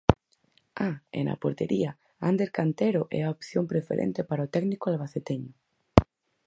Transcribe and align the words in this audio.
Ah, 0.87 0.95
e 1.17 1.19
na 1.27 1.35
portería 1.43 1.91
Ander 2.29 2.49
Cantero 2.57 3.01
é 3.17 3.19
a 3.23 3.33
opción 3.35 3.63
preferente 3.73 4.21
para 4.29 4.45
o 4.45 4.51
técnico 4.55 4.85
albaceteño. 4.87 5.53